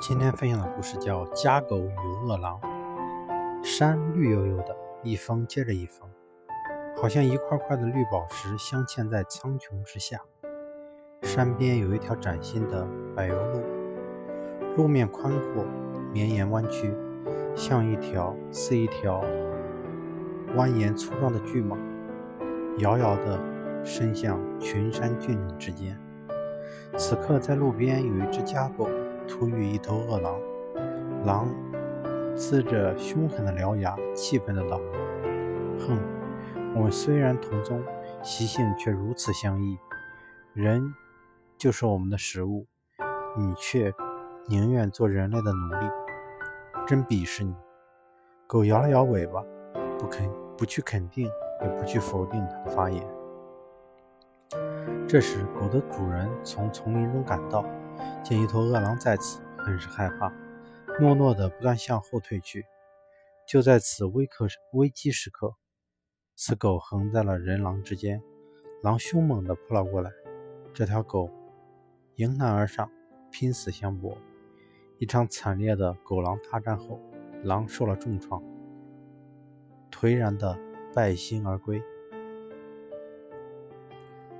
[0.00, 1.94] 今天分享的故事叫《家狗与
[2.26, 2.60] 饿狼》。
[3.64, 6.06] 山绿油油的，一峰接着一峰，
[7.00, 10.20] 好像一块块的绿宝石镶嵌在苍穹之下。
[11.22, 13.62] 山边有一条崭新的柏油路，
[14.76, 15.64] 路面宽阔，
[16.12, 16.92] 绵延弯曲，
[17.54, 19.22] 像一条似一条
[20.56, 21.78] 蜿蜒粗壮的巨蟒，
[22.78, 23.40] 遥遥地
[23.84, 25.98] 伸向群山峻岭之间。
[26.96, 28.88] 此刻，在路边有一只家狗。
[29.34, 30.40] 突遇一头饿狼，
[31.24, 31.48] 狼
[32.36, 34.80] 呲着凶狠的獠牙，气愤的道
[35.80, 35.98] ：“哼，
[36.76, 37.82] 我们虽然同宗，
[38.22, 39.76] 习性却如此相异。
[40.52, 40.94] 人
[41.58, 42.64] 就是我们的食物，
[43.36, 43.92] 你却
[44.46, 45.90] 宁愿做人类的奴隶，
[46.86, 47.56] 真鄙视你！”
[48.46, 49.42] 狗摇了摇尾巴，
[49.98, 51.28] 不肯不去肯定，
[51.60, 53.04] 也不去否定他的发言。
[55.08, 57.64] 这时，狗的主人从丛林中赶到。
[58.22, 60.32] 见一头饿狼在此，很是害怕，
[61.00, 62.64] 诺诺的不断向后退去。
[63.46, 65.54] 就在此危刻危机时刻，
[66.34, 68.22] 此狗横在了人狼之间，
[68.82, 70.10] 狼凶猛地扑了过来。
[70.72, 71.30] 这条狗
[72.16, 72.90] 迎难而上，
[73.30, 74.16] 拼死相搏。
[74.98, 76.98] 一场惨烈的狗狼大战后，
[77.42, 78.42] 狼受了重创，
[79.90, 80.58] 颓然的
[80.94, 81.82] 败兴而归。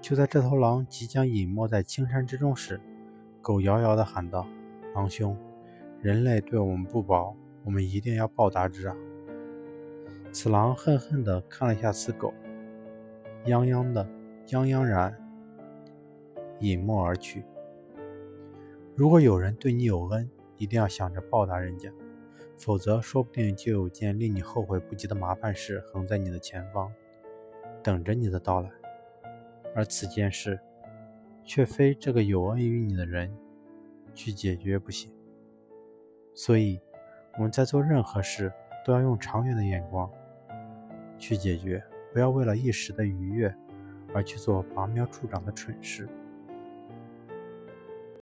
[0.00, 2.80] 就在这头狼即将隐没在青山之中时，
[3.48, 4.46] 狗遥遥地喊道
[4.94, 5.34] ：“狼兄，
[6.02, 8.94] 人类对我们不薄，我们一定要报答之啊！”
[10.30, 12.34] 此狼恨恨地看了一下此狗，
[13.46, 14.06] 泱泱的
[14.46, 15.16] 泱泱然
[16.60, 17.42] 隐没而去。
[18.94, 21.90] 如果有人对你有恩，一定要想着报答人家，
[22.58, 26.92] 否则说不定就有件令你后悔不及的麻烦事横在你的前方，
[27.82, 28.68] 等着你的到来。
[29.74, 30.60] 而此件事。
[31.48, 33.34] 却非这个有恩于你的人
[34.14, 35.10] 去解决不行。
[36.34, 36.78] 所以
[37.38, 38.52] 我们在做任何事
[38.84, 40.08] 都要用长远的眼光
[41.16, 41.82] 去解决，
[42.12, 43.52] 不要为了一时的愉悦
[44.12, 46.06] 而去做拔苗助长的蠢事。